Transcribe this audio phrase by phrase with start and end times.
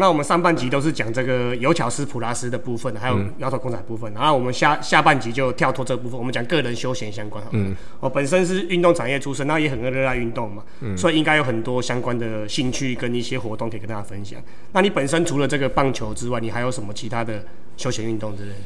[0.00, 7.44] 那我们上半集都是讲这个尤乔斯普拉斯的部分，还有摇头公仔部分，然后我们下下半集就跳脱这部分，我们讲个人休闲相关。
[7.52, 10.62] 嗯，我本身是运动产业出身，那也很热爱运动嘛，
[10.96, 14.40] 所以应该有很多相关的兴趣跟一些活动可以跟大家分享。
[14.72, 17.44] 那你本身除了这个棒球之外，你还有什么其他的
[17.76, 18.56] 休闲运动之类的？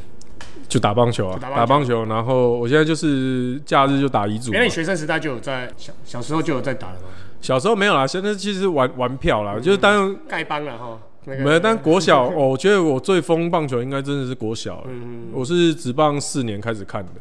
[0.68, 2.04] 就打棒球啊，打棒球。
[2.04, 4.52] 然后我现在就是假日就打乙组。
[4.54, 7.08] 因为你学生时代就有在小小时候就有在打了吗？
[7.40, 10.98] 小时候没有啦，现在其实玩玩票啦，就是当丐帮了哈。
[11.26, 14.84] 没有，但国小哦，我觉得我最疯棒球应该真的是国小。
[14.88, 17.12] 嗯我是职棒四年开始看的，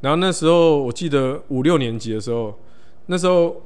[0.00, 2.56] 然后那时候我记得五六年级的时候，
[3.06, 3.60] 那时候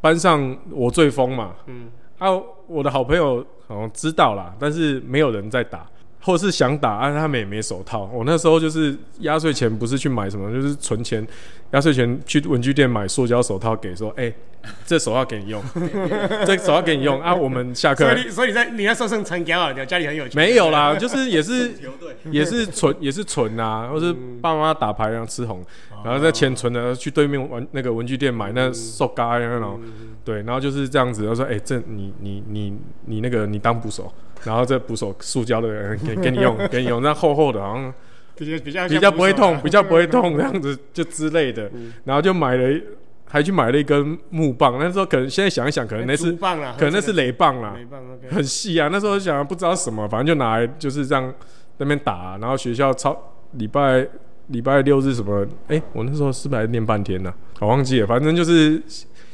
[0.00, 1.54] 班上我最疯嘛。
[1.66, 1.90] 嗯。
[2.18, 2.28] 啊，
[2.66, 5.88] 我的好朋友好像知道啦，但是没有人在打。
[6.20, 8.10] 或是想打，啊，他们也没手套。
[8.12, 11.26] 我那时候就是压岁钱，不是去买什么，就是存钱，
[11.72, 14.32] 压岁钱去文具店买塑胶手套，给说，哎，
[14.84, 15.62] 这手套给你用，
[16.44, 17.32] 这手套给你用啊。
[17.34, 20.36] 我们下课，所以所以你在你在说声成交啊，你家里很有钱。
[20.36, 21.72] 没有啦，就是也是
[22.30, 25.64] 也是存也是存啊，或是爸妈打牌然后吃红，
[26.04, 29.80] 然后再钱存的去对面玩那个文具店买那塑胶那种，
[30.24, 31.26] 对，然后就是这样子。
[31.26, 34.12] 他说，哎，这你你你你那个你当捕手。
[34.44, 37.92] 然后这捕手塑胶的给给你用， 给你用，那厚厚的，好像
[38.36, 41.70] 比较比较比较不会痛，比较不会痛这样子就之类的。
[42.04, 42.80] 然后就买了，
[43.26, 44.78] 还去买了一根木棒。
[44.78, 48.00] 那时候可能现在想一想，可能那是可能那是雷棒啦，雷棒
[48.30, 48.88] 很细啊。
[48.92, 51.34] 那时候想不知道什么，反正就拿来就是这样
[51.78, 52.38] 那边打。
[52.40, 53.16] 然后学校超
[53.52, 54.06] 礼拜
[54.46, 57.34] 礼拜六日什么，哎，我那时候是不是还练半天呢？
[57.60, 58.82] 我忘记了，反正就是。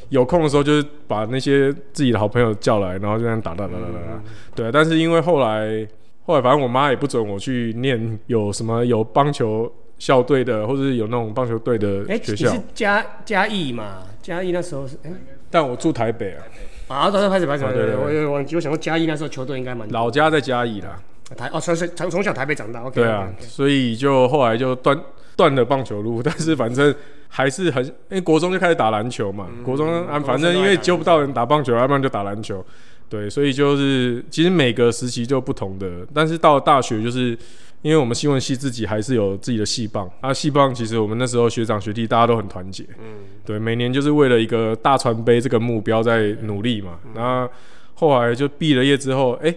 [0.08, 4.22] 有空的时候就是把那些自己的好朋友叫来，然后就这样打打打打打。
[4.54, 5.86] 对，但是因为后来
[6.26, 12.50] 后来反正我妈也不准我去念有什么有棒球校队的，或者是有那种棒球队的学校。
[12.50, 14.02] 你是嘉嘉义嘛？
[14.22, 15.10] 嘉义那时候是哎，
[15.50, 16.44] 但我住台北啊。
[16.86, 17.72] 啊，都是开始拍什么？
[17.72, 18.54] 对对，我有忘记。
[18.54, 21.00] 我想说嘉义那时候球队应该蛮老家在嘉义啦。
[21.34, 22.82] 台哦，从从从小台北长大。
[22.82, 24.98] OK 对啊，所以就后来就断
[25.36, 26.94] 断了棒球路，但是反正。
[27.36, 32.64] 还是很，因为国中就开始打篮球嘛，国中啊，反正因为揪不到人打棒球，要不然就打篮球，
[33.08, 37.36] 对，所以就是其实每个时期就不同的，但是到了大学，就是
[37.82, 47.52] 因为我们新闻系自己还是有自己的系棒，啊，系棒其实我们那时候学长学弟大家都很团结，嗯，对，每年就是为了一个大传杯这个目标在努力嘛，然后
[47.94, 49.52] 后来就毕了业之后，哎。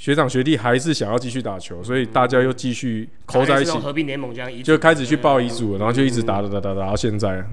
[0.00, 7.44] 学长学弟还是想要继续打球，所以大家又继续扣在一起，合并联盟这样，就开始去报遗嘱，然后就一直打打打打打到现在。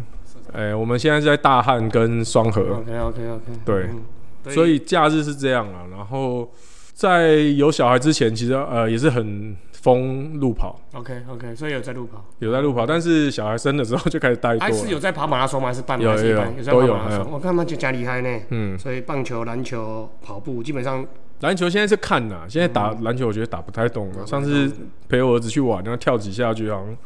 [0.54, 2.62] 哎，我们现在在大汉跟双河。
[2.78, 3.44] OK OK OK。
[3.66, 5.84] 对，所以假日是这样啊。
[5.92, 6.50] 然后
[6.94, 10.80] 在有小孩之前，其实呃也是很疯路跑。
[10.94, 14.62] OK OK，所以有在路跑，有在路跑，但是小孩生的时候就开始怠惰。
[14.62, 15.68] 还是有在跑马拉松吗？
[15.68, 16.06] 还是半马？
[16.06, 16.98] 有有有都有。
[17.30, 18.40] 我看他就加厉害呢。
[18.52, 18.80] 嗯。
[18.80, 21.06] 所以棒球、篮球、跑步基本上。
[21.42, 24.26] 篮球现在是看呐，现在打篮球我觉得打不太懂了。
[24.26, 24.72] 上次
[25.08, 26.98] 陪我儿子去玩，然后跳几下就好像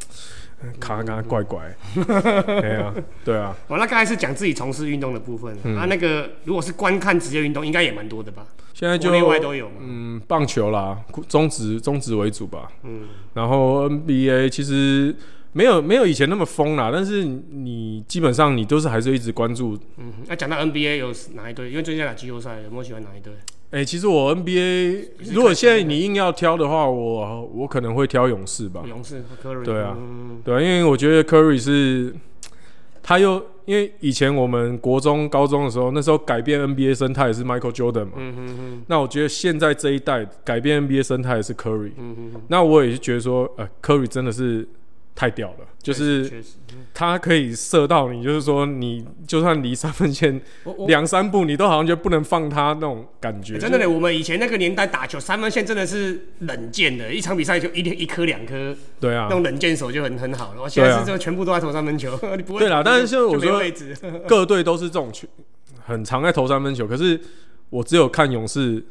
[0.80, 1.74] 卡卡怪怪。
[1.94, 2.94] 对啊，
[3.24, 3.54] 对啊。
[3.68, 8.46] 我那刚才是讲自己从事运动的部分，啊，那个如果是观看职业运动，应该也蛮多的吧？
[8.72, 9.70] 现在就内外都有。
[9.80, 10.98] 嗯，棒球啦，
[11.28, 12.70] 中职中职为主吧。
[12.84, 13.02] 嗯。
[13.34, 15.14] 然后 NBA 其实
[15.52, 19.78] 没有没有以前那么疯啦，但是你基本上你都是还是一直关注。
[19.98, 21.70] 嗯，那讲到 NBA 有哪一队？
[21.70, 23.32] 因为最近打季后赛，有没有喜欢哪一队？
[23.72, 28.82] 哎，其实我 NBA 如果现在你硬要挑的话，我我可能会挑勇士吧。
[28.86, 29.64] 勇士，Curry。
[29.64, 29.96] 对啊，
[30.44, 32.14] 对啊，因为我觉得 Curry 是，
[33.02, 38.12] 他又因为以前我们国中、高中的时候，那时候改变 NBA 生态是 Michael Jordan 嘛。
[38.16, 38.82] 嗯哼哼。
[38.88, 41.92] 那我觉得现在这一代改变 NBA 生态是 Curry。
[41.96, 42.42] 嗯哼哼。
[42.48, 44.68] 那我也是觉得说，呃，Curry 真的是。
[45.14, 46.42] 太屌了，就是
[46.94, 50.40] 他可以射到你，就是说你就算离三分线
[50.86, 53.58] 两三步，你都好像就不能放他那种感觉。
[53.58, 58.74] 真的嘞，我们以前那个年代打球，三分线真的是冷箭的，一场比赛就一天一颗两颗。
[58.98, 60.68] 对啊，那种冷箭手就很很好了。
[60.68, 62.60] 现在是就全部都在投三分球， 你不会。
[62.60, 63.62] 对啦，但是就我说
[64.26, 65.28] 各队都是这种球，
[65.84, 66.86] 很常在投三分球。
[66.86, 67.20] 可是
[67.68, 68.82] 我只有看勇士。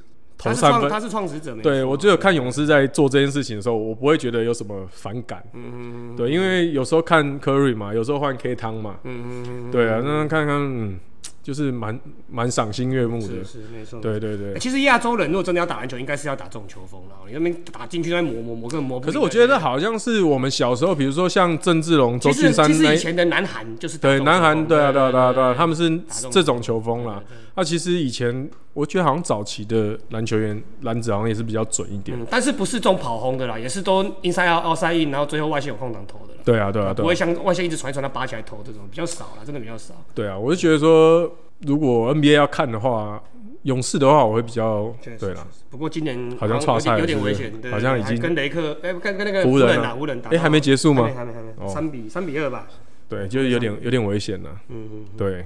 [0.43, 5.43] 他是创他是创始者，对我只有看勇士在做这件事情的时候，我不会觉得有什么反感。
[5.53, 8.95] 嗯嗯嗯，对，因为有时候看 Curry 嘛，有时候换 K 汤嘛。
[9.03, 10.99] 嗯嗯嗯，对啊，那看看嗯。
[11.43, 11.99] 就是蛮
[12.29, 13.99] 蛮赏心悦目的，是没错。
[13.99, 17.15] 对对对，其实亚洲人如果真的要打篮球，应该是要打这种球风了。
[17.27, 19.07] 你那边打进去，那磨磨磨，根本磨不。
[19.07, 25.99] 可是我觉得好像是我们小时候，比如说像郑志龙、周俊山那，其实以前的南韩就是对南韩，对啊对啊对啊对啊，他们是
[26.29, 27.23] 这种球风啦。
[27.55, 36.31] 那其实以前我觉得好像早期的篮球员篮子好像也是比较准一点，但是不是这种跑轰的啦，也是都 inside out outside in，然后最后外线有空档投的。
[36.43, 39.93] 对啊对啊对，不会像外线一直传一传他拔起来投这种比较少了，真的比较少。
[40.13, 41.31] 对啊，我就觉得说。
[41.63, 43.21] 如果 NBA 要看的话，
[43.61, 45.35] 勇士的话，我会比较对啦确。
[45.35, 51.31] 实不过今年好像有差赛点有点危险，好像已经跟雷克哎，跟跟那个湖人打湖人打，哎、还没结束吗还没？
[51.31, 52.67] 还没三比三比二吧。
[53.07, 54.49] 对，就是有点有点危险了。
[54.69, 55.45] 嗯嗯对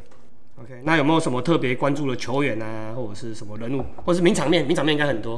[0.61, 4.65] ，，OK，那有没有什么特别关注的球员啊，或者是什么人物，或者是名场面？
[4.65, 5.37] 名场面应该很多，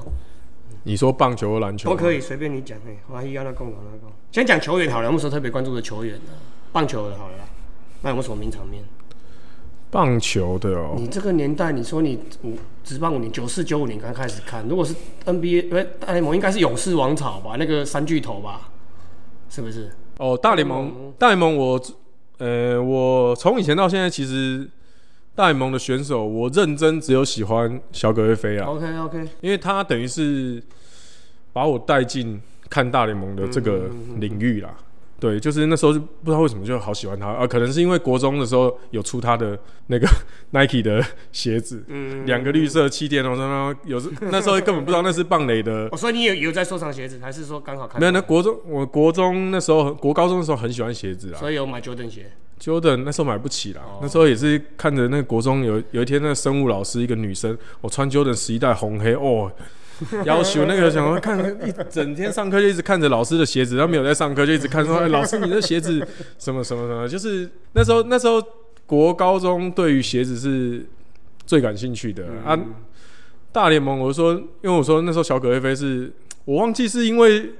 [0.83, 1.91] 你说棒球和篮球以。
[1.91, 2.77] 都可以随便你讲。
[2.87, 6.31] 哎，华裔要那共同那共，先讲球员好了，有没有说特别关注的球员呢？
[6.71, 7.43] 棒球的好了啦，
[8.01, 8.83] 那有没有什么名场面？
[9.89, 14.93] 棒球的哦，你这个年代，你说你五职棒五年，九四九五年刚开始看，如果是
[15.25, 18.69] NBA，呃，大联盟应该是勇士王朝吧，那个三巨头吧，
[19.49, 19.89] 是不是？
[20.17, 21.81] 哦，大联盟，大联盟我，
[22.37, 24.69] 呃，我从以前到现在，其实
[25.37, 30.59] 大联盟的选手，我认真只有喜欢小葛瑞飞啊，OK OK，因为他等于是
[31.53, 33.83] 把我带进看大联盟的这个
[34.17, 34.75] 领域啦。
[35.19, 39.57] 对，就是那时候就不知道为什么就好喜欢他啊，可能是因为国中的时候有出他的
[39.87, 40.07] 那个
[40.49, 47.99] Nike 的鞋子，嗯，两个绿色气垫哦，然后有时 那时候根本不知道那是棒垒的 哦，所以你有有在收藏鞋子，还是说刚好看？
[48.01, 52.31] 没有，那国中我国中那时候国高中的时候很喜欢鞋子啊所以有买 Jordan 鞋。
[52.59, 59.51] ，Jordan 那时候买不起啦，哦那时候也是看着那个国中有有一天那个生物老师一个女生，我穿 Jordan 十一代红黑哦。
[60.25, 66.07] 要求那个想说看一整天上课就一直看着老师的鞋子，然后没有在上课就一直看说， 哎，老师你的鞋子
[66.37, 68.39] 什么什么什么，就是那时候那时候
[68.85, 70.85] 国高中对于鞋子是
[71.47, 72.55] 最感兴趣的、啊。
[73.51, 76.13] 大联盟我说，因为我说那时候小葛威飞是
[76.45, 77.53] 我忘记是因为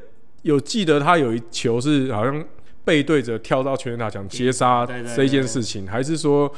[0.44, 2.46] 有记得他有一球是好像
[2.88, 6.50] 背对着跳到全垒打墙接杀这一件事情，还是说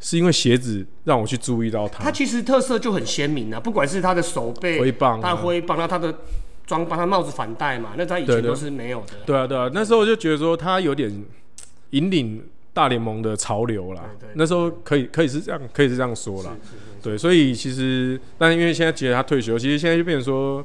[0.00, 5.36] 是因为鞋子让我去注意到他他其实特色就很鲜明啊，不管是他的手背、挥棒、他？
[5.36, 6.20] 挥棒，然后他的
[6.66, 9.12] 装扮，他帽子反戴嘛，那他以前都是没有的。
[9.26, 11.12] 对啊，对啊，那时候我就觉得说他有点
[11.90, 12.42] 引领
[12.72, 14.34] 大联盟的潮流啦对对对。
[14.36, 16.56] 那时候可以可以是这样，可以是这样说啦。
[17.02, 20.64] 对，所以其实，但因为现在觉得他退休，其实现在就变成说，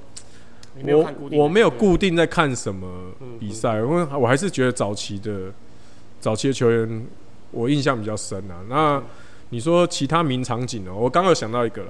[0.81, 2.87] 我我没有固定在看什么
[3.39, 5.51] 比赛，因为我还是觉得早期的
[6.19, 7.05] 早期的球员
[7.51, 8.61] 我印象比较深啊。
[8.67, 9.01] 那
[9.49, 11.89] 你说其他名场景哦、我刚刚有想到一个啦，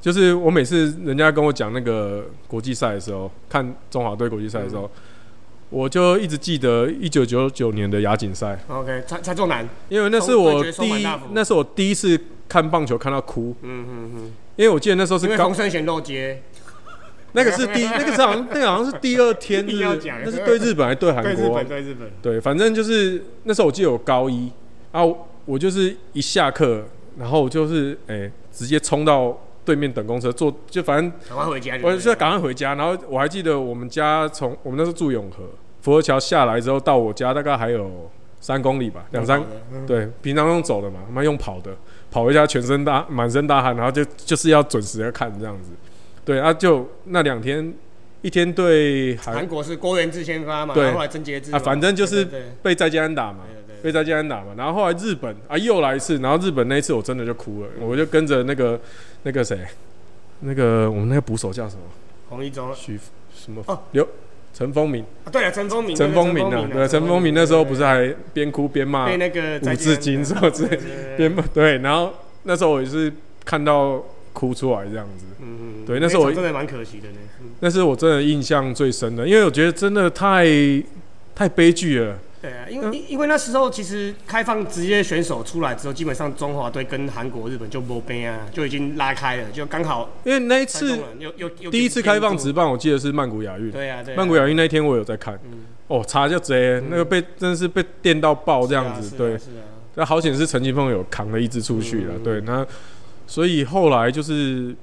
[0.00, 4.90] 就是我每次人家跟我讲那个国际赛的时候，看中华队国际赛的时候，
[5.68, 12.18] 我就一直记得一九九九年的亚锦赛，OK，蔡蔡仲南，因为那是我第一那是我第一次
[12.48, 16.42] 看棒球看到哭，嗯嗯嗯，因为我记得那时候是刚因为冯生贤漏接，
[17.32, 21.68] 那个是第那个是好像那个好像是第二天 硬日要讲那是对日本还是对韩国对日国本？
[21.68, 24.50] 对日本，对，反正就是那时候我记得我高一
[24.92, 25.02] 啊，
[25.44, 26.84] 我就是一下课，
[27.18, 31.96] 然后我就是哎、直接冲到对面等公车，坐就反正赶快回家我就对了。
[31.96, 35.44] 我是赶快回家，然后我还记得我们家从我们那时候住永和，
[35.82, 39.42] 佛和桥下来之后到我家大概还有三公里吧，两三
[39.72, 41.76] 嗯对，平常用走的嘛，他妈用跑的，
[42.10, 45.70] 跑回家全身大满身大汗，然后就就是要准时的看这样子。
[46.26, 47.72] 对啊，就那两天，
[48.20, 52.26] 一天对韩韩国是郭元志先发嘛，对然后后来曾杰志啊，反正就是
[52.62, 53.44] 被在家安打嘛，
[53.80, 54.52] 被在家安打嘛。
[54.58, 58.78] 然后后来日本啊又来一次，然后日本那一次我真的就哭了，我就跟着那个
[59.22, 59.56] 那个谁，
[60.40, 61.82] 那个我们那个捕手叫什么？
[62.28, 62.98] 洪一中徐
[63.32, 63.78] 什么哦？
[63.92, 64.06] 刘
[64.52, 70.76] 陈风明，啊，对啊，陈风明，陈风明啊，对，陈风明那时候不是还边哭边骂被那个五字经什么之类
[71.16, 73.12] 边骂对，然后那时候我也是
[73.44, 74.02] 看到
[74.32, 75.26] 哭出来这样子。
[75.40, 77.18] 嗯嗯，对那是我场真的蛮可惜的呢。
[77.40, 80.44] 嗯那是我真的印象最深的，因为我觉得真的太
[81.34, 82.18] 太悲剧了。
[82.42, 93.70] 对啊，因为因因为那时候其实开放职业选手出来之后，基本上中华队跟韩国、日本就没边啊，就已经拉开了，就刚好因为那一次中南又又又第一次开放直职棒，我记得是曼谷亚运。
[93.70, 99.30] 对啊对啊，曼谷亚运那一天我有在看，嗯哦，差就贼，那个被真的是被电到爆这样子，对。
[99.30, 99.64] 是啊
[99.94, 102.40] 那好险是陈金凤有扛了一支出去了，嗯对。
[102.42, 102.66] 那
[103.26, 104.76] 所以后来就是，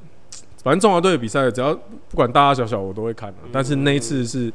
[0.63, 1.73] 反正中华队的比赛，只要
[2.09, 4.51] 不管大大小小我都会看、但是那一次是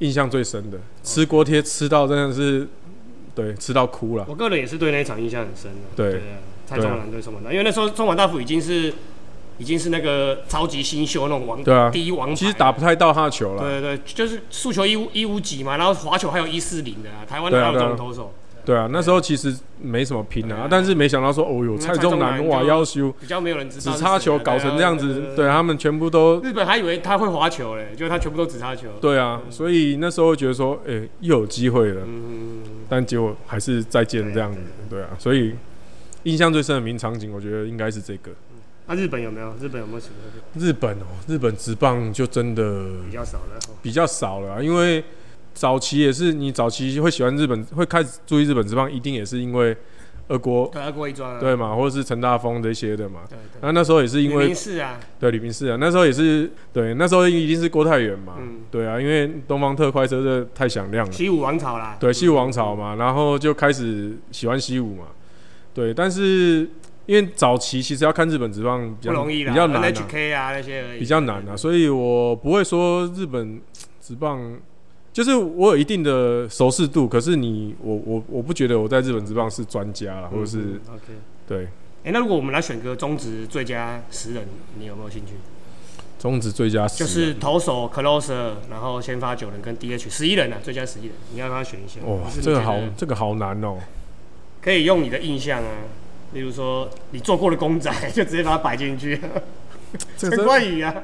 [0.00, 2.66] 印象最深的，吃锅贴吃到真的是，
[3.34, 4.26] 对，吃到哭了。
[4.28, 5.80] 我个人也是对那一场印象很深的。
[5.94, 8.92] 对啊，蔡中南对宋满大，因为那时候中华大辅已经是
[9.58, 18.32] 已经是那个超级新秀那种王对啊第一王，其实打不太到他的球了，对对对，就是速球一五一五几嘛，然后滑球还有一四零的啊，台湾对啊哪有这种投手？
[18.68, 28.88] 对啊，那时候其实没什么拼啊啊，但是没想到说，哦哟，蔡仲南哇，要修比较没有人知道只是谁啊，插球搞成这样子，对对他们全部都日本还以为他会滑球嘞，结果他全部都只插球。
[29.00, 32.60] 对啊，所以那时候觉得说，哎，又有机会了，嗯，
[32.90, 34.58] 但结果还是再见这样子，
[34.90, 35.54] 对啊，所以
[36.24, 38.30] 印象最深的名场景，我觉得应该是这个。
[38.86, 39.54] 那日本有没有？
[39.58, 40.14] 日本有没有什么
[40.56, 43.58] 日本哦，日本直棒就真的比较少了？
[43.80, 45.02] 比较少了啊、因为
[45.58, 49.76] 早期也是你早期会喜欢日本，会开始注意日本职棒，一定也是因为
[50.28, 53.22] 二国对，要过一庄啊，对嘛，或者是陈大峰这些的嘛。
[53.28, 53.58] 对对。
[53.62, 65.06] 那那时候也是因吕为明是啊，对吕明士啊，那时候也是对，那时候一定是郭泰源嘛，嗯，对啊，因为东方特快车这太响亮了，西武王朝啦，对西武王朝嘛，然后就开始喜欢西武嘛，
[65.74, 66.70] 对，但是
[67.06, 73.60] 因为早期其实要看日本职棒比较不容易啦，比较难、啊，NHK 啊那些而已，比较难啊，所以我不会说日本
[74.00, 74.56] 职棒。
[75.12, 81.04] 就是我有一定的熟视度，可是你我我我不觉得我在日本职棒是专家啦，或者是嗯 OK。
[81.48, 81.68] 对
[82.04, 84.44] 哎，那如果我们来选个中职最佳十人，
[84.78, 85.32] 你有没有兴趣？
[86.20, 92.00] 中职最佳十就，是投手 closer，然后先发九人跟 DH 十一人啊，最佳十一人，你要不要选一下？
[92.06, 93.78] 哇这个好这个好难哦、
[94.62, 95.70] 可以用你的印象啊，
[96.34, 99.20] 例如说你做过的公仔， 就直接把它摆进去。
[100.16, 100.94] 陈这个冠宇啊，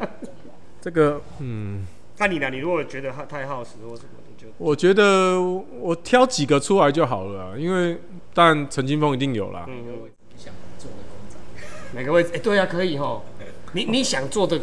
[0.81, 1.87] 这个嗯。
[2.19, 2.49] 那你呢？
[2.51, 7.99] 你如果觉得他太耗时或什么，你就我觉得我挑几个出来就好了啊，因为
[8.33, 9.65] 但陈金峰一定有啦。
[9.69, 9.75] 嗯，
[10.37, 11.37] 想做的公仔，
[11.93, 12.31] 哪个位置？
[12.35, 13.21] 哎、对啊，可以哈。
[13.73, 14.61] 你你想做的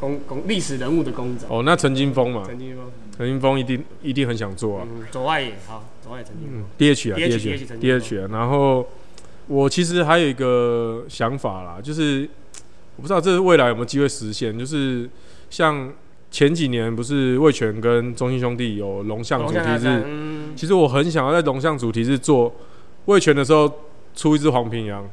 [0.00, 4.86] 公公历史人物的公仔，哦，那陈金峰嘛，陈金峰，陈金峰一定一定很想做啊。
[4.90, 8.28] 嗯，左外野好，左外野陈金峰嗯，，DH 啊 DH，DH 陈金峰 DH 啊。
[8.32, 8.84] 然后
[9.46, 12.28] 我其实还有一个想法啦，就是
[12.96, 15.08] 我不知道这是未来有没有机会实现，就是
[15.50, 15.92] 像
[16.34, 22.52] 前几年不是魏权跟中信兄弟有龙象主题龙象大战日，嗯，其实我很想要在龙象主题日做
[23.04, 23.72] 魏权的时候
[24.16, 25.04] 出一只黄平洋，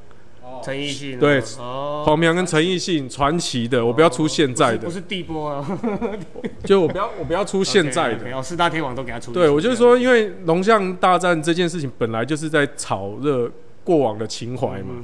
[0.41, 4.87] 哦，陈奕迅对哦，黄平洋跟陈奕迅传奇的，我不要出现在的。
[4.87, 5.79] 不，是地波啊，
[6.65, 8.41] 就我不要我不要出现在的。
[8.41, 13.47] 四大天王都给他出，对，我就是，说，因为龙象大战这件事情本来就是在炒热
[13.83, 14.95] 过往的情怀嘛，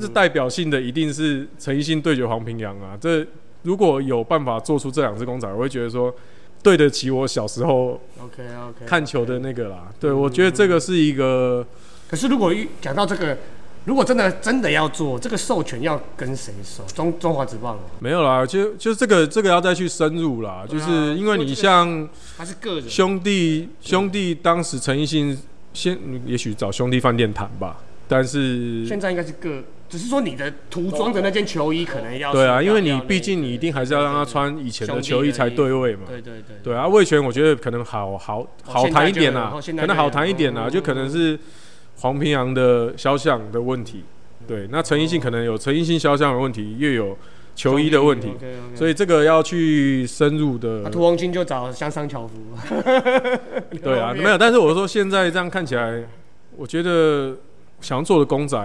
[0.00, 2.98] 是代表性的一定是陈奕迅对决黄平洋啊。
[3.00, 3.24] 这
[3.62, 6.14] 如果有办法做出这两只公仔，我会觉得说
[6.62, 9.88] 对得起我小时候，OK OK，看球的那个啦。
[9.98, 11.66] 对，嗯我觉得这个是一个
[12.08, 13.36] 可是如果一讲到这个，
[13.86, 16.84] 如果真的真的要做这个授权，要跟谁收？
[16.94, 22.90] 中中华职棒哦，没有啦，就就这个这个要再去深入啦，就是因为你像他是个人？
[22.90, 25.38] 兄弟兄弟当时陈奕迅
[25.72, 36.02] 先也许找兄弟饭店谈吧，但是现在应该是个，只是说你的涂装的那件球衣可能要对啊，因为你毕竟你一定还是要让他穿以前的球衣才对位嘛。
[36.06, 41.38] 对对对对啊，魏权我觉得可能好好好谈一点啦，哦现在就有可能好谈一点啦，哦就可能是
[41.96, 44.04] 黄平洋的肖像的问题。
[44.46, 47.18] 对，那陈奕迅可能有陈奕迅肖像的问题，又有
[47.54, 48.32] 球衣的问题，
[48.74, 50.90] 所以以这个要去深入的那。
[50.90, 52.36] 涂红军就找香商樵夫。
[53.82, 56.02] 对啊，没有，但是我说现在这样看起来，
[56.56, 57.36] 我觉得
[57.80, 58.56] 想要做的公仔，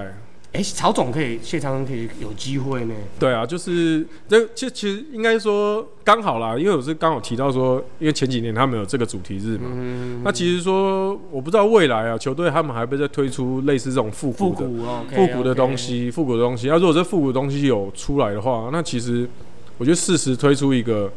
[0.55, 2.95] 哎，曹总可以，谢长可以有机会呢。
[3.19, 15.75] 对啊，就是这其其实应该说刚好啦，因为我是刚好提到说，因为前几年他们有这个主题日嘛，嗯，那其实说我不知道未来啊，球队他们还会不会再推出类似这种复复古的古哦，复古的东。
[15.75, 16.67] 西，复古的东西。
[16.69, 19.29] 那如果这复古的东西有出来的话，那其实
[19.77, 21.11] 我觉得适时推出一个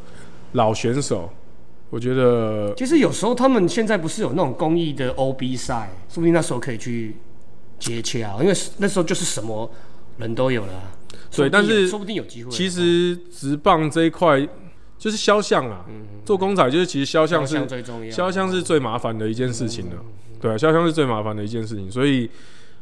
[0.52, 1.30] 老选手，
[1.90, 7.14] 我觉得其实有时候他们现在不是有那种公益的 OB 赛，说不定那时候可以去
[7.78, 9.70] 接洽，因为那时候就是什么
[10.18, 10.92] 人都有了啊。
[11.30, 12.50] 说不定有但是说不定有机会。
[12.50, 14.47] 其实直棒这一块
[14.97, 15.85] 就是肖像啊，
[16.25, 19.97] 做公仔就是其实肖像是像最重要，肖像是最麻烦的一件事情了，
[20.40, 22.28] 对啊，肖像是最麻烦的一件事情，所以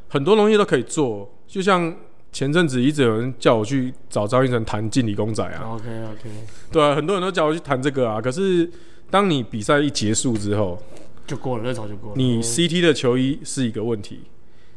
[0.09, 1.95] 很多东西都可以做，就像
[2.33, 6.31] 前阵子一直有人叫我去找张一成谈敬礼公仔啊，OK OK，
[6.73, 8.71] 对啊，很多人都叫我去谈这个啊，可是
[9.11, 10.81] 当你比赛一结束之后，
[11.27, 12.17] 就过了，热潮就过了。
[12.17, 14.21] 你 CT 的球衣是一个问题，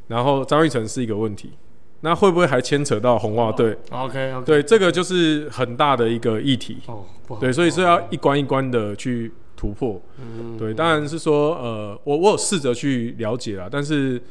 [0.09, 1.51] 然后张玉成是一个问题，
[2.01, 6.79] 那会不会还牵扯到红袜队？OK OK，对，这个就是很大的一个议题。
[6.87, 7.05] 哦，
[7.39, 10.01] 对，所以是要一关一关的去突破。
[10.19, 14.21] 嗯对，当然是说，呃，我我有试着去了解啦，但是，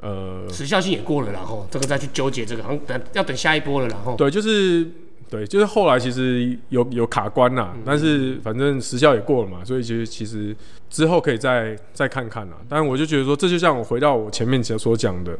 [0.00, 4.88] 呃，时效性也过了，然后这个再去纠结这个，好像等要等下一波了，然后对，就是
[5.28, 10.54] 对，就是后来其实有有卡关啦，但是反正时效也过了嘛，所以其实其实
[10.88, 12.56] 之后可以再再看看啦。
[12.68, 15.36] 但我就觉得说，这就像我回到我前面所讲的，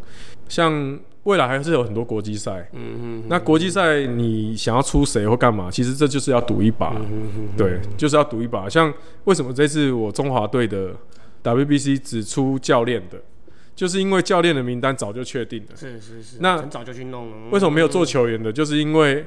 [0.49, 8.69] 像未来还是有很多国际赛，嗯嗯那国际赛你想要出谁或干嘛，其实这就是要赌一把，嗯对，就是要赌一把。
[8.69, 8.93] 像
[9.25, 10.91] 为什么这次我中华队的
[11.45, 13.21] WBC 只出教练的，
[13.77, 15.77] 就是因为教练的名单早就确定了。
[15.77, 17.37] 是是是，那很早就去弄了。
[17.51, 18.53] 为什么没有做球员的？
[18.53, 19.25] 就是因为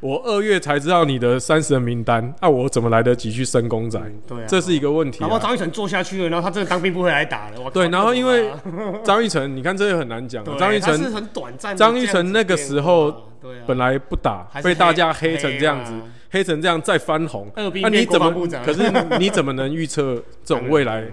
[0.00, 3.98] 我二月才知道你的三十人名单，那、我怎么来得及去升公仔？
[4.00, 5.28] 嗯对啊，这是一个问题、啊。
[5.28, 7.60] 然后张玉成做下去了，然后他真的当兵不会来打了。
[7.60, 8.50] 我对，然后因为
[9.04, 10.56] 张玉成，你看这个很难讲啊。
[10.58, 13.14] 张玉成是成很短暂张玉成那个时候
[13.66, 15.92] 本来不打被大家黑黑成这样子
[16.30, 18.32] 黑成这样再翻红，二兵那、你怎么
[18.64, 20.14] 可是你怎么能预测
[20.44, 21.04] 这种未来？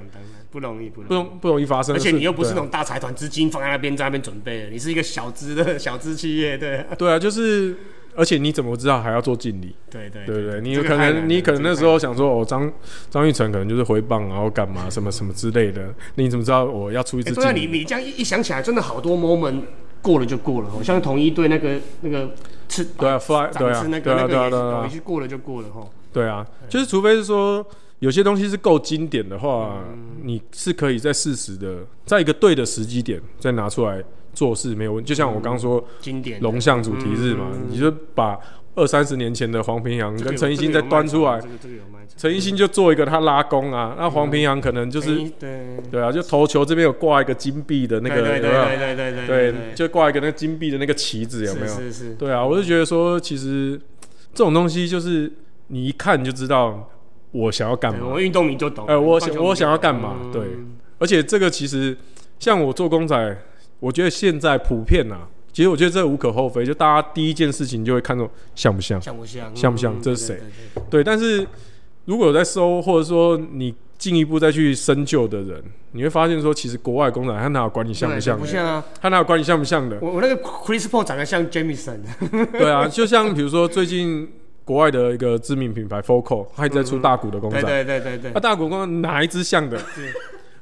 [0.49, 1.29] 不不容易，不不容易。
[1.39, 1.99] 不容易发生而。
[1.99, 7.75] 且你又不是那种大财团，资金放在那边，在那边准备的，你是一个小资的小资企业，对，对啊，就是
[8.17, 9.75] 而且你怎么知道还要做敬礼？
[9.91, 10.59] 对对对不对？
[10.61, 12.69] 你有可能你可能那时候想说，哦，张
[13.11, 17.53] 张玉成可能就是回棒，然后干嘛 什么什么之类的，你怎么知道我要出一太难欸对啊？
[17.53, 19.61] 你你这样一一想起来，真的好多 moment
[20.01, 22.33] 过了就过了，好，像统一队那个那个
[22.67, 25.87] 吃对啊，fly，对啊那对啊，对啊，个那个也是，过了就过了哈。
[26.11, 27.63] 对啊，就是除非是说
[27.99, 34.03] 有些东西是够经典的话，嗯你是可以在适时的，在一个对的时机点再拿出来
[34.37, 35.07] 做事，没有问题。
[35.09, 38.39] 就像我刚说经典龙象主题日嘛，嗯你就把
[38.75, 41.41] 二三十年前的黄平洋这个有跟陈奕迅再端出来
[42.15, 45.77] 陈奕迅就做一个他拉弓啊，那黄平阳可能就是对。
[45.89, 48.21] 对啊，就投球这边有挂一个金币的那个，
[49.25, 51.67] 对就挂一个那个金币的那个旗子，有没有？
[51.67, 53.79] 是是是，对啊，我就觉得说，其实
[54.33, 55.31] 这种东西就是
[55.67, 56.87] 你一看就知道
[57.31, 58.85] 我想要干嘛，我运动迷就懂。
[58.85, 60.31] 哎我想我想要干嘛嗯。
[60.31, 60.43] 对。
[60.99, 61.95] 而且这个其实
[62.39, 63.15] 像我做公仔，
[63.79, 69.55] 我觉得现在普遍啊，其实我觉得这无可厚非，就大家第一件事情就会看中像不像，像不像？
[69.55, 70.41] 像不像嗯这是谁？
[70.89, 71.03] 对。
[71.03, 71.45] 但是
[72.05, 78.39] 如果有在搜，或者说你进一步再去深究的人，你会发现说，其实国外工厂他哪有管你像不像？
[78.39, 78.83] 不像啊！
[79.01, 79.97] 他哪有管你像不像的？
[80.01, 81.99] 我我那个 Chris Paul 长得像 Jamison，
[82.51, 84.29] 对啊，就像比如说最近
[84.63, 89.79] 国外的一个知名品牌 Foco，它一直在出大股的公仔，对对对对对那、，大股公仔哪一只像的？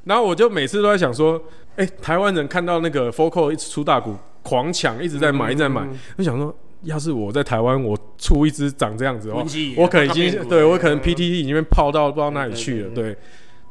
[0.05, 1.41] 然后我就每次都在想说，
[1.75, 9.43] 哎、台湾人看到那个 Foco 一直出大股，狂抢，一直在买，一直在买，嗯我想说，要是我在台湾，我出一只长这样子的话，
[9.77, 13.17] 我可能已经对我可能嗯 PTT 已经被泡到不知道哪里去了，对对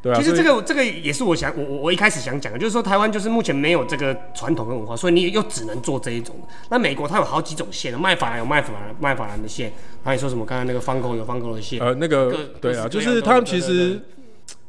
[0.02, 6.36] 对啊，其实这个这个也是我想我我我一开始想讲的，就是说台湾就是目前没有这个传统跟文化，所以你又只能做这一种。
[6.68, 9.72] 那美国它有好几种线，卖法兰有卖法兰卖法兰的线，
[10.02, 14.00] 还有说什么刚才那个方口有方口的线，呃那个对啊，就是他们其实对，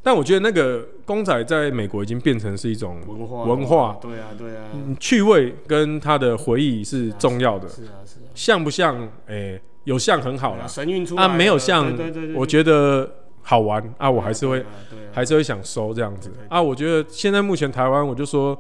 [0.06, 9.10] 但我觉得那个公仔在美国已经变成是一种文化文化，对啊对啊，嗯趣味跟他的回忆是重要的，是啊是啊，像不像？
[9.26, 13.10] 哎，有像很好啦，神韵出来啊，没有像对对对对，我觉得
[13.42, 16.32] 好玩啊，我还是会对啊啊还是会想收这样子。
[16.50, 16.62] 啊。
[16.62, 18.56] 我觉得现在目前台湾，我就说，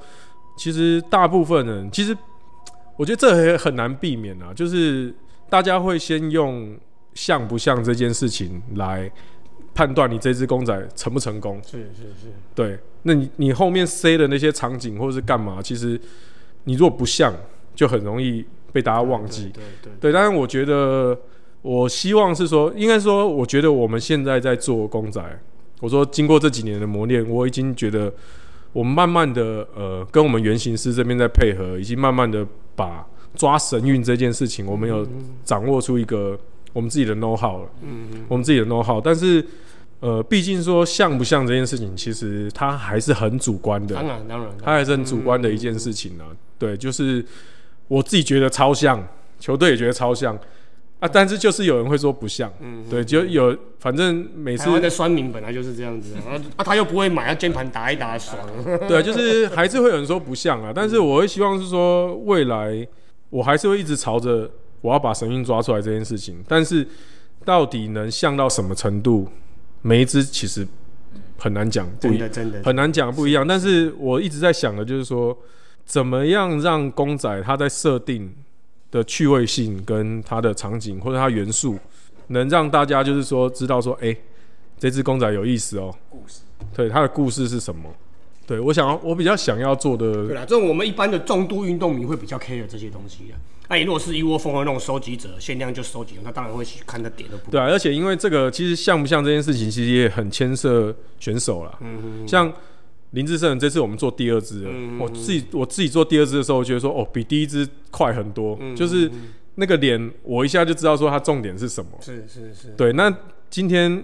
[0.58, 2.17] 其实大部分人其实
[2.97, 5.13] 我觉得这也很难避免啊，就是
[5.47, 6.75] 大家会先用
[7.13, 9.12] 像不像这件事情来
[9.75, 11.61] 判断你这只公仔成不成功。
[11.63, 15.99] 是是是，对，那你你后面塞的那些场景或者是干嘛，其实
[16.63, 17.35] 你如果不像，
[17.75, 19.51] 就很容易被大家忘记。
[19.53, 21.19] 对对对，但是我觉得，
[21.61, 25.21] 我希望是说，应该说，我觉得我们现在在做公仔，
[25.81, 28.11] 我说经过这几年的磨练，我已经觉得
[28.71, 35.05] 我们慢慢的呃，跟我们原型师这边在配合，已经慢慢的把抓神韵这件事情，我们有
[35.43, 36.39] 掌握出一个
[36.71, 37.69] 我们自己的 know how 了，
[38.29, 39.45] 我们自己的 know how，但是。
[40.01, 43.95] 呃，毕竟说像不像这件事情，其实它还是很主观的。
[43.95, 46.27] 当然当然，它还是很主观的一件事情啊。
[46.60, 47.25] 对，就是
[47.88, 49.01] 我自己觉得超像，
[49.39, 50.38] 球队也觉得超像
[50.99, 52.51] 啊，但是就是有人会说不像。
[52.60, 58.38] 嗯，对，就有反正每次台湾的酸民本来就是这样子啊， 啊他又不会买，要键盘打一打爽，
[58.88, 60.71] 对，就是还是会有人说不像啊。
[60.75, 62.88] 但是我会希望是说，未来
[63.29, 64.49] 我还是会一直朝着
[64.81, 66.88] 我要把神韵抓出来这件事情，但是
[67.43, 69.27] 到底能像到什么程度，
[69.86, 70.67] 每一只其实
[71.38, 73.45] 很难讲，不一真的真的，很难讲不一样。
[73.48, 75.38] 但是我一直在想的就是说，
[75.86, 78.34] 怎么样让公仔它在设定
[78.89, 81.78] 的趣味性跟它的场景或者它元素，
[82.30, 84.17] 能让大家就是说知道说，哎、
[84.80, 86.39] 这只公仔有意思哦，故事，
[86.74, 87.88] 对它的故事是什么？
[88.48, 93.38] 对我想要，我比较想要做的，对啦，这种我们一般的重度运动迷会比较 care 这些东西啊。
[93.69, 101.78] 那你如果是一窝蜂的那种收集者，限量就收集，那当然会去看的点都不对啊，而且因为这个其实像不像这件事情，其实也很牵涉选手啦。
[101.82, 102.51] 嗯像
[103.12, 109.10] 林志胜这次我们做第二支了，嗯我自己我自己做第二支的时候，我觉得说哦，比第一支快很多，嗯就是
[109.56, 111.91] 那个脸，我一下就知道说它重点是什么。
[112.01, 113.15] 是是是，对，那
[113.49, 114.04] 今天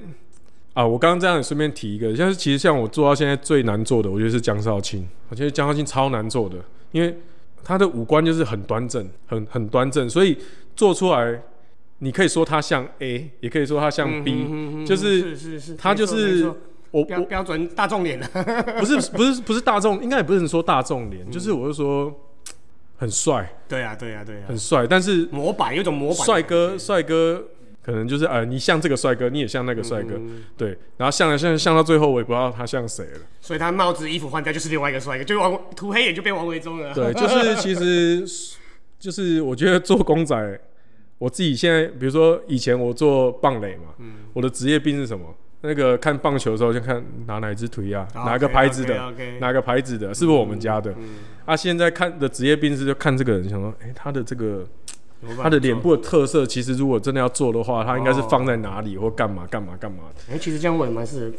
[0.74, 6.56] 啊，我刚刚这样也顺便提一个，像是其实像我做到现在最难做的，我觉得是江少卿，我觉得江少卿超难做的，
[6.94, 7.14] 因为
[7.64, 10.38] 他的五官就是很端正，很很端正，所以
[10.76, 11.42] 做出来，
[12.00, 16.58] 你可以说他像 A，也可以说他像 B，、就是是是是，他就是我
[16.92, 18.20] 我标标准大众脸。
[18.20, 18.28] 的，
[18.80, 22.14] 不是不是不是大众，应该也不是说大众脸，就是我就说
[22.98, 24.44] 很帅，对啊对啊对啊。
[24.48, 27.44] 很，帅，但是模板有一种模板帅哥帅哥
[27.84, 33.20] 可能就是呃，你像这个帅哥，你也像那个帅哥，嗯对，然后像了像像到最后，我也不知道他像谁了。
[33.40, 36.94] 所以他帽子衣服换掉就是另外一个帅哥，就王涂黑眼就变王维忠了。
[36.94, 38.24] 对， 就是其实
[39.00, 40.60] 就是我觉得做公仔，
[41.18, 43.94] 我自己现在比如说以前我做棒垒嘛，
[44.34, 45.26] 我的职业病是什么？
[45.64, 50.92] 那个看棒球的时候就看拿哪只腿啊，哦哪个牌子的，哪个牌子的，是不是我们家的？
[50.98, 54.68] 嗯，啊，现在看的职业病是就看这个人，想说，哎、他的这个
[55.42, 60.34] 他的脸，部的特色，其实如果真的要做的话，他应该是放在哪里或干嘛干嘛干嘛的。
[60.34, 61.36] 哎，其实这样我也蛮适合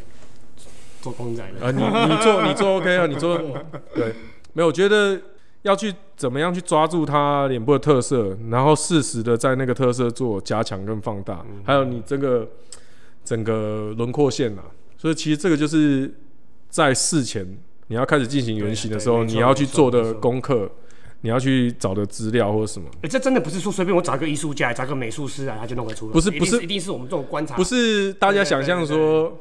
[1.01, 1.65] 做公仔的。
[1.65, 3.37] 啊，你你做你做 OK 啊，你做
[3.93, 4.13] 对，
[4.53, 5.19] 没有，我觉得
[5.63, 12.47] 要去怎么样去抓住他脸部的特色，然后适时的在那个特色做加强跟放大，还有你这个
[13.25, 14.63] 整个轮廓线啊，
[14.97, 16.13] 所以其实这个就是
[16.69, 17.45] 在事前
[17.87, 20.71] 你要开始进行原型的时候，对对没错你要去做的没错功课，
[21.23, 22.87] 你要去找的资料或者什么。
[23.01, 26.11] 哎，这真的不是说随便我找个艺术家，找个美术师啊，他就弄得出来。
[26.11, 27.55] 不是不是一定是我们这种观察。
[27.55, 29.39] 不是大家想象说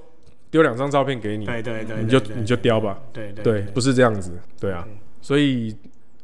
[0.51, 4.87] 丢两张照片给你，对对对，你就你就雕吧，对对对，不是这样子，对啊，
[5.21, 5.75] 所以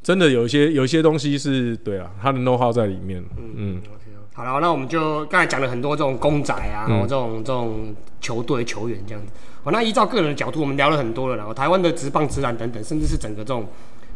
[0.00, 3.82] 真的有一些有一些东西是对啊，他的 know how 在里面，嗯嗯，
[4.34, 6.92] 好了，那我们就刚才讲了很多这种公仔啊，嗯。
[6.92, 9.32] 然后这种这种球队球员这样子。
[9.64, 13.66] 好，那依照个人的角度，我们聊了很多了，然后台湾的职棒、职篮等等，甚至是整个这种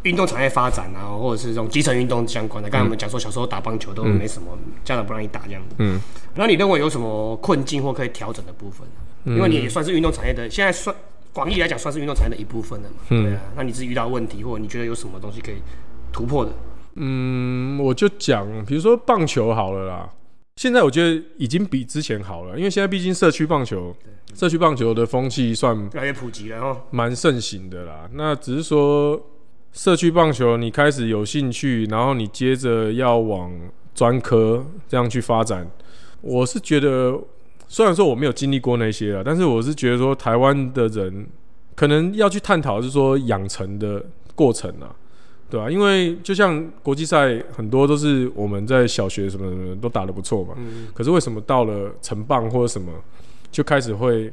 [0.02, 2.68] 运动产业发展啊，或者是这种基层运动相关的。
[2.68, 5.76] 刚才我们讲说，小时候打棒球都没什么，家长不让你打这样子。
[5.78, 6.00] 嗯，
[6.34, 8.86] 那你认为有什么困境或可以调整的部分
[9.24, 10.94] 因为你也算是运动产业的，现在算
[11.32, 12.96] 广义来讲算是运动产业的一部分了嘛。
[13.10, 15.56] 嗯对啊，那你自己遇到问题，或者你觉得有什么东西可以
[16.12, 16.50] 突破的？
[16.96, 20.10] 嗯，我就讲，比如说棒球好了啦，
[20.56, 23.96] 现在我觉得已经比之前好了，因为现在毕竟社区棒球，
[24.34, 26.82] 社区棒球的风气算越来越普及了哦。
[26.90, 28.08] 蛮盛行的啦。
[28.12, 29.18] 那只是说
[29.72, 33.50] 社区棒球你开始有兴趣，然后你接着要往
[33.94, 35.68] 专科这样去发展，
[36.20, 37.18] 我是觉得，
[37.68, 41.26] 虽然说我没有经历过那些啊，但是我是觉得说台湾的人
[41.74, 44.04] 可能要去探讨是说养成的
[44.34, 44.94] 过程啊。
[45.48, 52.90] 对啊，因为就像国际赛，很多都是我们在小学什么什么都打得不错嘛，嗯可是为什么到了成棒或者什么，
[53.50, 54.32] 就开始会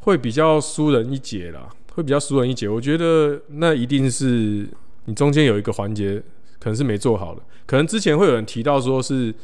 [0.00, 1.66] 会比较输人一截啦，
[1.98, 2.68] 会比较输人一截。
[2.68, 4.68] 我觉得那一定是
[5.06, 6.22] 你中间有一个环节
[6.60, 9.34] 可能是没做好的，可能之前会有人提到说是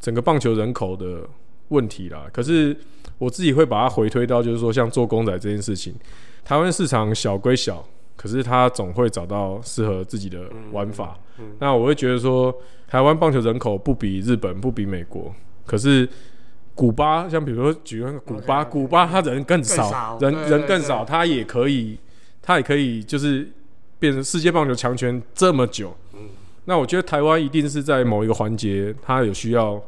[0.00, 1.20] 整个棒球人口的
[1.68, 2.76] 问题啦，可是
[3.18, 5.94] 我自己会把它回推到就是说像做公仔这件事情，
[6.44, 7.86] 台湾市场小归小。
[8.16, 10.42] 可是他总会找到适合自己的
[10.72, 11.18] 玩法。
[11.58, 12.54] 那我会觉得说，
[12.86, 16.06] 台湾棒球人口不比日本，不比美国，可是
[16.80, 21.98] 古巴，像比如说举那个古巴古巴他人更少，更少人人更少，他也可以，
[22.40, 23.46] 他也可以就是
[23.98, 25.94] 变成世界棒球强权这么久。
[26.64, 29.78] 那我觉得台湾一定是在某一个环节，他有需要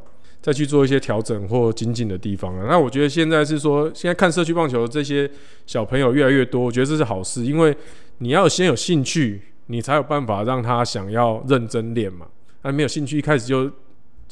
[0.43, 2.67] 再去做一些调整或精进的地方了。
[2.69, 5.31] 那我觉得现在是说，现在看社区棒球这些
[5.65, 7.75] 小朋友越来越多，我觉得这是好事，因为
[8.19, 12.27] 你要先有兴趣，你才有办法让他想要认真练嘛。
[12.63, 13.71] 他没有兴趣，一开始就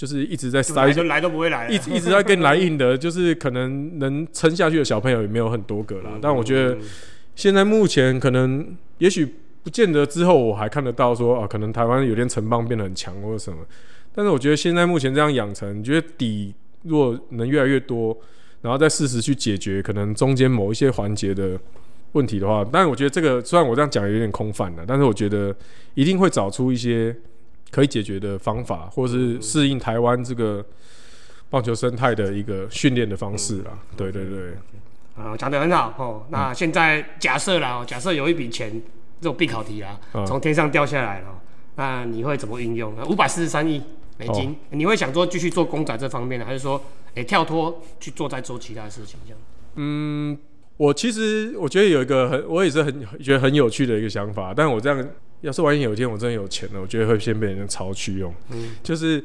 [0.01, 6.19] 就是一直在塞就来都不会来，一直一直在跟你来硬的， 就是可能能撑下去的小朋友也没有很多个啦。
[6.23, 6.75] 但我觉得
[7.35, 9.29] 现在目前可能，也许
[9.63, 13.59] 不见得之后我还看得到说啊，可能台湾有点城邦变得很强或者什么。
[14.15, 18.17] 但是我觉得现在目前这样养成，你觉得底若能越来越多，
[18.63, 21.61] 然后再适时去解决可能中间某一些环节的
[22.13, 25.55] 问题的话，但我觉得这个虽然我这样讲有点空泛了，但是我觉得
[25.93, 27.15] 一定会找出一些
[27.71, 30.65] 可以解决的方法，或是适应台湾这个
[31.49, 33.79] 棒球生态的一个训练的方式啦。
[33.97, 34.55] 对对对，
[35.17, 36.27] 啊，讲得很好哦。
[36.31, 38.71] 那现在假设啦，哦假设有一笔钱，
[39.21, 41.41] 这种必考题啦，嗯从天上掉下来了，
[41.77, 42.95] 那你会怎么运用？
[43.09, 43.83] 五百四十三亿
[44.19, 46.83] 美金，哦你会想说继续做公仔这方面呢，还是说，
[47.15, 49.39] 哎、跳脱去做再做其他的事情这样？
[49.77, 50.37] 嗯，
[50.77, 55.09] 我其实我觉得有一个很，我也是很觉得很有趣的一个想法，但我这样，
[55.41, 58.35] 要是万一有一天我真的有钱了，我觉得会先被人家抄去用。
[58.51, 59.23] 嗯就是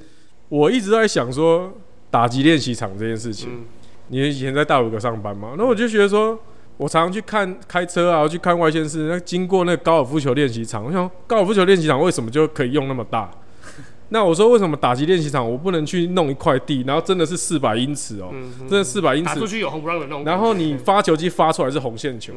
[0.50, 1.74] 我一直在想说
[2.10, 3.50] 打击练习场这件事情。
[3.52, 3.66] 嗯
[4.08, 5.56] 你以前在大五哥上班嘛？
[5.58, 6.40] 那我就觉得说，
[6.78, 13.32] 我常常去看开车啊，去看外县市，那经过那个高尔夫球练习场，我想高尔夫球练习场为什么就可以用那么大？
[14.10, 18.32] 那我说为什么打击练习场我不能去弄一块地，然后真的是四百英尺哦、
[18.70, 19.34] 真的四百英尺。
[19.34, 22.34] 打出，去有红不让的那种，然后你发球机发出来是红线球，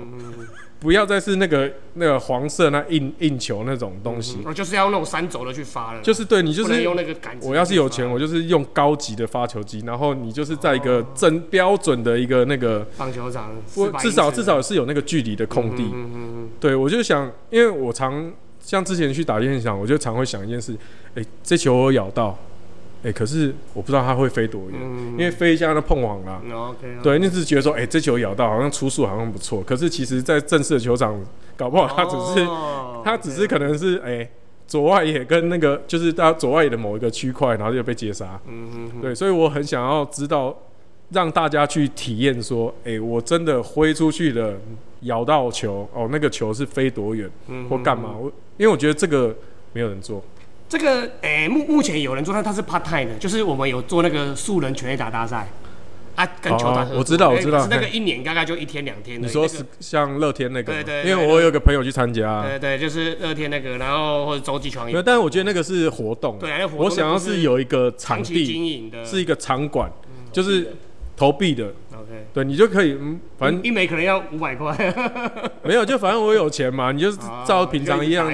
[0.80, 7.46] 不要再是那个那个黄色那硬硬球那种东西，我就是要用那种三轴的去发了，就是对你就是用那个杆子。
[7.46, 15.84] 我要是有钱，我就是用高级的发球机，然后你就是在一个正标准的一个那个，棒球场我至少至少是有那个距离的空地。
[16.60, 18.32] 对我就想，因为我常
[18.68, 20.76] 像之前去打练场，我就常会想一件事，
[21.14, 22.36] 哎、这球我咬到，
[23.02, 26.38] 哎、可是我不知道它会飞多远，嗯因为飞一下那碰网啦。
[26.44, 31.18] 嗯，OK，对，那只是觉得说，哎、这球咬到好像出速好像不错，可是其实在正式的球场，
[31.56, 34.28] 搞不好它只是、哦 它只是可能是哎、
[34.66, 38.38] 左外野跟那个就是到左外野的某一个区块，然后就被截杀。
[39.00, 40.54] 对，所以我很想要知道
[41.08, 44.54] 让大家去体验说，哎、我真的挥出去了，
[45.02, 48.14] 咬到球，哦，那个球是飞多远，嗯或干嘛？
[48.18, 49.36] 我因为我觉得这个
[49.72, 50.22] 没有人做，
[50.68, 55.48] 这个诶、目目前有人做，但他是 part time 的，就是我们有做那个素人全垒打大赛，
[56.16, 57.58] 啊，跟球团、哦我知道我知道。
[57.58, 59.26] 可是那个一年大概就一天两天的。
[59.26, 62.58] 你说是像乐天那个吗，对对对因为我有个朋友去参加、个？
[62.58, 69.88] 对对，就是乐天那个，然后或者洲际球没有，但是我觉得那个是活动，对活动我想要是是有一个场地，经营的，是一个场馆，
[70.32, 70.74] 就是
[71.18, 72.26] 投币的，OK。
[72.32, 74.72] 对你就可以，嗯，反正一枚可能要五百块，
[75.64, 78.30] 没有，就反正我有钱嘛，你就是照平常一样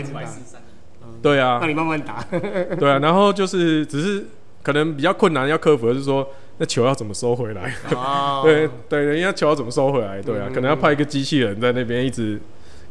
[1.22, 2.22] 对啊那，你慢慢打。
[2.78, 4.26] 对啊，然后就是只是
[4.62, 7.74] 可能比较困难要克服的是说，那球要怎么收回来？
[7.94, 10.20] 哦对 对，人家球要怎么收回来？
[10.20, 12.38] 对啊，嗯可能要派一个机器人在那边一直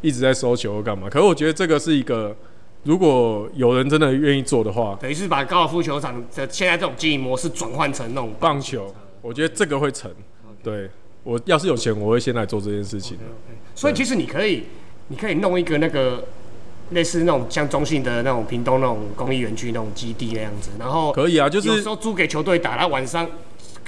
[0.02, 1.08] 一直在收球或干嘛。
[1.08, 2.36] 可是我觉得这个是一个，
[2.84, 8.92] 如果有人真的愿意做的话，等于是把高尔夫球场的现在这种经营模式转换成那种棒球，
[9.24, 10.12] 我觉得这个会成。
[10.62, 10.88] 对
[11.24, 13.18] 我要是有钱，我会先来做这件事情。
[13.74, 14.64] 所以其实你可以，
[15.08, 16.24] 你可以弄一个那个
[16.92, 23.28] 类似那种像中信的那种屏东那种公益园区那种基地那样子，然后可以啊，就是有时候租给球队打，然后晚上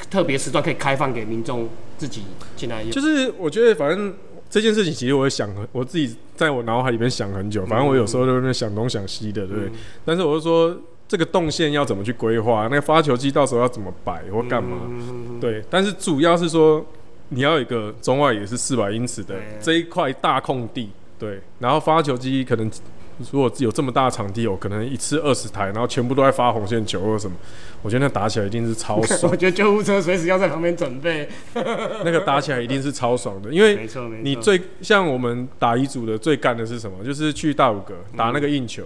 [0.09, 2.23] 特别时段可以开放给民众自己
[2.55, 2.91] 进来用。
[2.91, 4.13] 就是我觉得反正
[4.49, 7.65] 这件事情，其实我也想很，我自己在我脑海里面想很久。
[7.65, 9.71] 反正我有时候都在那边想东想西的，对不对？
[10.03, 14.81] 但是我就说这个动线要怎么去规划，那个发球机到时候要怎么摆或干嘛？
[14.87, 16.85] 嗯，对，但是主要是说
[17.29, 20.89] 你要有一个中外也是四百英尺的对这一块大空地，
[21.19, 22.69] 对，然后发球机可能。
[23.31, 27.37] 如果有这么大的场地，我可能一次二十台，然后全部都在发红线球或什么，
[27.81, 31.29] 我觉得那打起来一定是超爽 我，觉得救护车随时要在旁边准备。
[31.55, 37.01] 那个打起来一定是超爽的，因为没错没错，你最像我们打乙组的最干的是什么？
[37.05, 38.83] 就是去大五格打那个硬球，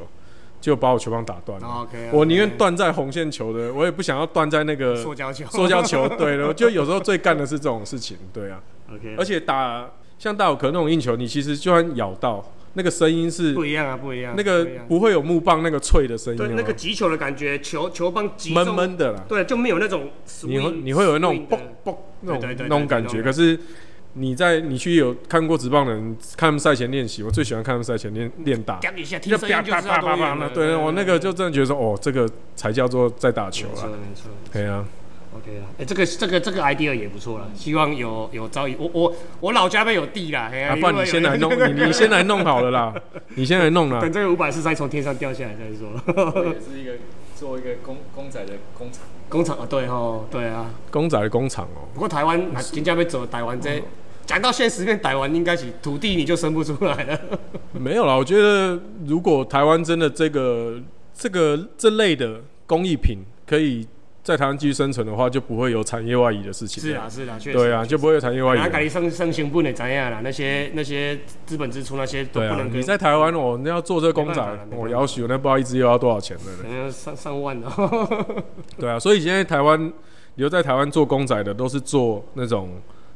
[0.62, 1.88] 就把我球棒打断了。
[2.12, 6.08] 我宁愿断在红线球的，我也不想要断在那个塑胶球，塑胶球。
[6.17, 8.17] 对了，就有时候最干的是这种事情。
[8.34, 8.62] 对啊
[8.93, 12.43] ，OK，而且打像大五格那种硬球，你其实就算咬到，
[12.74, 19.24] 那个声音是不一样啊，不一样，那个不会有木棒那个脆的声音对那个哦，击球的感觉，球球棒击闷，闷的啦。
[19.28, 20.10] 对，就没有那种
[20.43, 23.58] 你会你会有那种嘣嘣那种那种感觉，可是
[24.13, 30.50] 你在你去有看过职棒的人，看他们赛前练习，我最喜欢看他们赛前练练打，讲一下，听就声音就知道多远了。
[30.50, 34.32] 对我那个就真的觉得说，哦，这个才叫做在打球没错啊，没错。
[34.52, 34.84] 对啊
[35.36, 42.93] ，OK 啦，哎、这个这个这个 idea 也不错啦，希望有有朝一我我我老家那边有地啦，不然你先来弄， 你你先来弄好了啦，
[43.36, 45.89] 你先来弄啦 等，这个五百四再从天上掉下来再说。
[46.52, 46.93] 也是一个
[47.39, 50.69] 做一个公公仔的工厂，工厂啊，对吼，对啊。
[50.91, 53.82] 公仔的工厂哦，不过台湾啊，真正要走台湾这，
[54.25, 57.19] 讲到现实面，台湾应该是土地你就生不出来了。
[57.71, 60.82] 没有啦，我觉得如果台湾真的这个
[61.13, 63.88] 这个这类的工艺品可以
[64.29, 66.83] 在台湾继续生存的话，就不会有产业外移的事情。
[66.83, 67.57] 是啊，是啊，确实。
[67.57, 70.21] 对啊，就不会有产业外移那改生生行不能怎样啦？
[70.23, 76.67] 那些那些资本支出那些都不能，跟你在台湾我那要做这个公仔没办法啦，没办法我要求那不知道一只又要多少钱了可。
[76.67, 78.43] 能上上万哦。
[78.79, 79.91] 对啊，所以现在台湾
[80.35, 82.69] 留在台湾做公仔的，都是做那种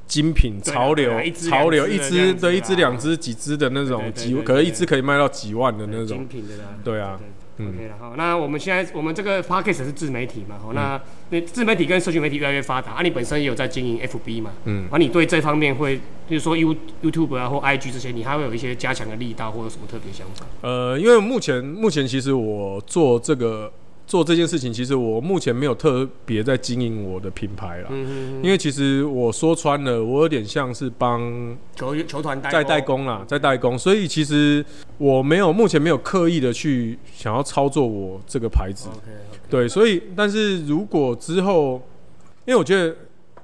[0.07, 6.27] 精品潮流潮流，一只对一啦只两只几只的那种几，可能一对只可以卖到几万的那种精。
[6.27, 6.63] 品的啦。
[6.83, 7.19] 对啊，
[7.59, 17.91] OK 了，好，那我们现在我们这个 p a c k a g e 是自媒体嘛，好，那那自媒体跟社群媒体越来越发达，啊，你本身也有在经营 FB 嘛，嗯，啊，你对这方面会，就是说 You YouTube 啊或 IG
[17.93, 20.45] 这些，你还会有一些加强的力道或者什么特别想法？
[20.61, 23.71] 呃，因为目前目前其实我做这个
[24.05, 27.87] 做这件事情，其实我目前没有特别在经营我的品牌啦。
[27.89, 34.63] 嗯因为其实我说穿了，我有点像是帮球球团代在代工啦，在代工，所以其实
[34.97, 38.89] 我没有目前没有刻意的去想要操作我这个牌子。
[39.49, 41.81] 对，所以但是如果之后，
[42.45, 42.89] 因为我觉得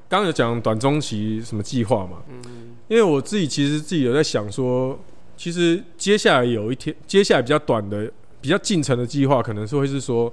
[0.07, 4.99] 刚刚有讲短中期什么计划嘛，嗯，因为我自己其实自己有在想说，
[5.37, 10.31] 其实接下来有一天，接下来比较短的、比较进程的计划，可能是会是说，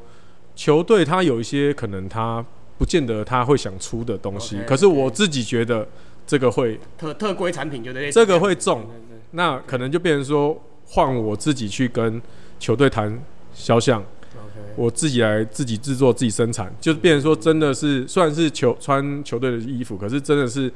[0.57, 2.45] 球队他有一些可能他
[2.77, 5.87] 不见得他会想出的东西可是我自己觉得
[6.27, 8.85] 这个会，特特规产品就对这个会中
[9.31, 12.21] 那可能就变成说换我自己去跟
[12.59, 13.23] 球队谈
[13.55, 14.03] 肖像。
[14.75, 20.71] 我自己来自己制作、自己生产，就是变成说真的是虽然是球穿球队的衣服，可是真的是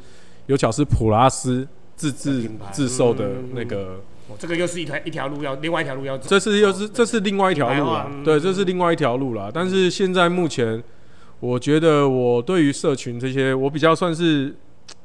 [0.47, 3.51] 有巧思普拉斯自制自售的嗯。
[3.53, 6.29] 那个，哦这个又是一条一条路要，另外一条路要走。
[6.29, 9.51] 这是又是这是另外一条路品牌啦化，嗯对，这是另外一条路了。
[9.53, 10.83] 但是现在目前，
[11.41, 14.55] 我觉得我对于社群这些，我比较算是，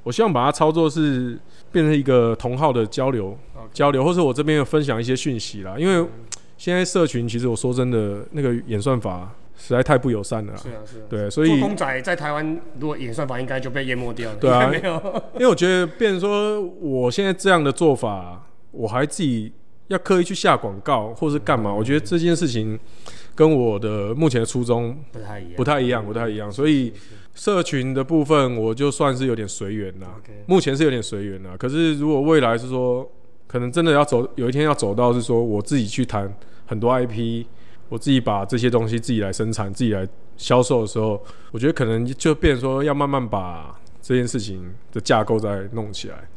[0.04, 1.38] 我希望把它操作是
[1.72, 3.38] 变成一个同号的交流
[3.74, 6.08] 交流，或是我这边有分享一些讯息啦，因为。
[6.58, 10.58] 现在社群其实我说真的，那个演算法实在太不友善了啦。
[10.58, 11.04] 是啊是啊。
[11.10, 14.94] 对，所做以公仔在台湾如果演算法应该就被淹没掉了，对啊 没有。
[15.34, 18.42] 因为我觉得，变成说我现在这样的做法，
[18.76, 19.52] 我还自己
[19.88, 21.74] 要刻意去下广告或是干嘛？
[21.74, 22.78] 我觉得这件事情
[23.34, 26.52] 跟我的目前的初衷不太一样，不太一样，不太一样。
[26.52, 26.92] 所以
[27.34, 30.08] 社群的部分，我就算是有点随缘啦。
[30.48, 31.56] 目前是有点随缘啦。
[31.58, 33.10] 可是如果未来是说，
[33.48, 36.34] 可能真的要走，有一天要走到是说，我自己去谈
[36.66, 37.46] 很多 IP，
[37.90, 46.28] 我自己把这些东西自己来生产、自己来销售的时候，我觉得可能就变成说要慢慢把这件事情的架构再弄起来。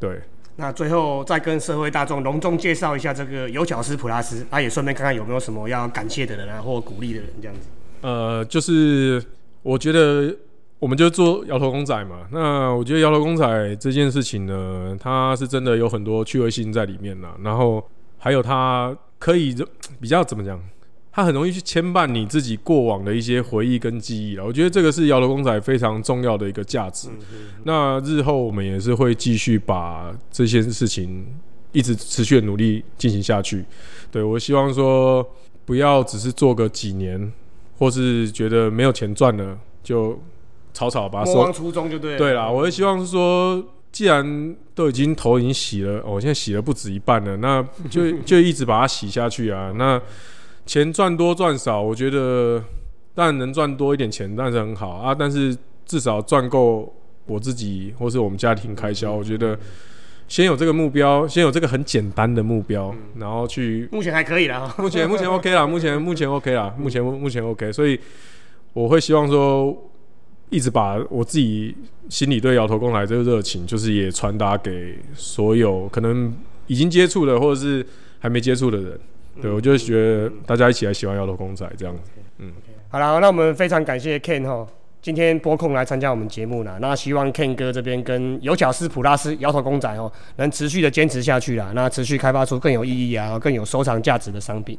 [0.00, 0.20] 对，
[0.60, 7.68] 那最后再跟社会大众隆重介绍一下这个有巧思普拉斯，啊，也顺便看看有没有什么要感谢的人啊，或鼓励的人这样子。
[8.00, 9.22] 呃，就是
[9.62, 10.34] 我觉得
[10.80, 12.26] 我们就做摇头公仔嘛。
[12.32, 17.36] 那我觉得摇头公仔这件事情呢，它是真的有很多趣味性在里面了。
[17.44, 19.54] 然后还有它可以
[20.00, 20.60] 比较怎么讲，
[21.18, 24.44] 它很容易去牵绊你自己过往的一些回忆跟记忆了。
[24.44, 27.08] 我觉得这个是摇头公仔非常重要的一个价值。
[27.64, 31.26] 那日后我们也是会继续把这些事情
[31.72, 33.64] 一直持续的努力进行下去。
[34.12, 35.28] 对我希望说，
[35.64, 37.32] 不要只是做个几年，
[37.80, 40.16] 或是觉得没有钱赚了就
[40.72, 42.16] 草草把它收莫忘初衷就对。
[42.16, 49.72] 对啦，我也希望是说，既然都已经头已经洗了，哦，我现在洗了不止一半了，那就 就一直把它洗下去啊。
[49.76, 50.00] 那
[50.68, 52.62] 钱赚多赚少，我觉得
[53.14, 55.14] 当然能赚多一点钱，但是很好啊。
[55.14, 59.58] 但是至少赚够我自己或是我们家庭开销，我觉得
[60.28, 64.74] 先有这个目标，先有这个很简单的目标，然后去目前还可以啦。
[64.76, 67.98] 目前目前 OK 啦，目前目前 OK 啦，目前目前 OK，所以
[68.74, 69.74] 我会希望说，
[70.50, 71.74] 一直把我自己
[72.10, 76.30] 心里对摇头公来这个热情，就是也传达给所有可能
[76.66, 77.86] 已经接触的或者是
[78.18, 79.00] 还没接触的人。
[79.40, 82.02] 对我就觉得大家一起来喜欢摇头公仔这样子。
[82.38, 82.52] 嗯。
[82.90, 84.66] 好了，那我们非常感谢 Ken 哈，
[85.00, 86.76] 今天拨空来参加我们节目啦。
[86.80, 91.70] 那希望 Ken 哥这边跟有巧斯普拉斯摇头公仔哦，能持续的坚持下去啦。
[91.74, 94.76] 那持续开发出更有意义啊、更有收藏价值的商品。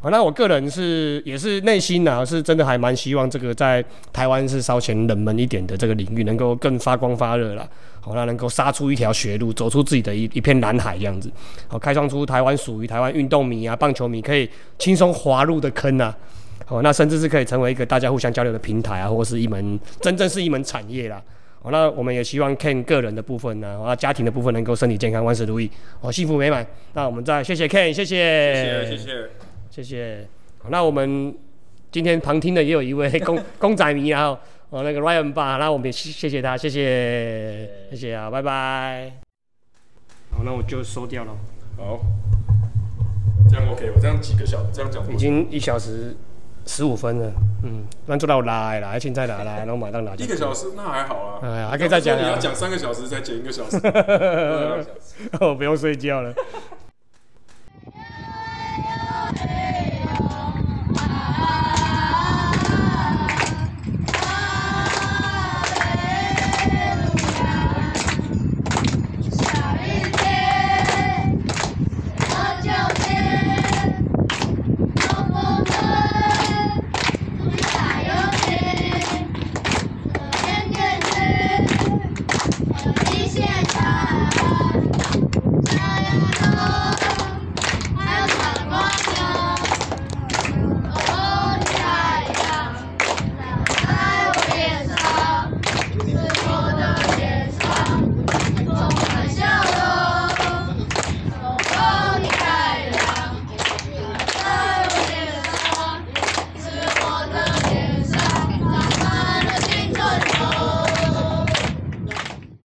[0.00, 7.68] 好，那我个人是也是内心呢、是真的还蛮希望这个在台湾是稍显冷门一点的这个领域能够更发光发热啦。
[8.00, 11.30] 好，那能够杀出一条血路，走出自己的一一片蓝海这样子。
[11.66, 16.16] 好，开创出台湾属于台湾运动迷啊、棒球迷可以轻松滑入的坑啊。
[16.68, 21.22] 哦，那甚至是可以成为一个大家互相交流的平台啊，或是一门真正是一门产业啦。
[21.62, 26.66] 哦，那我们也希望 Ken 个人的部分呢，啊，家庭的部分能够身体健康，万事如意，哦，幸福美满。
[26.92, 29.30] 那我们再谢谢 Ken，谢谢，谢谢。
[29.70, 30.26] 谢谢。
[30.58, 31.34] 好，那我们
[31.90, 34.38] 今天旁听的也有一位公 公仔迷啊，
[34.70, 39.12] 哦，那个 Ryan 爸，那我们也谢谢谢他，谢谢，谢谢啊，拜拜。
[40.30, 41.32] 好，那我就收掉了，
[41.76, 42.00] 好，
[43.48, 44.00] 这样 OK 我？
[44.00, 46.14] 这样几个小，这样讲已经一小时
[46.68, 47.32] 十五分了，
[47.64, 50.14] 嗯，咱做到拉的啦，现在拉拉， 然后马上拉。
[50.16, 51.38] 一个小时那还好啊。
[51.42, 53.78] 哎呀还可以再讲啊你要讲三个小时才减一个小时。
[55.40, 56.32] 哦不用睡觉了。